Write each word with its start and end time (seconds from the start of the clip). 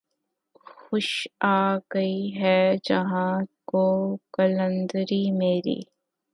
خوش 0.67 1.09
آ 1.47 1.57
گئی 1.93 2.19
ہے 2.35 2.59
جہاں 2.83 3.33
کو 3.65 3.83
قلندری 4.33 5.23
میری 5.31 5.79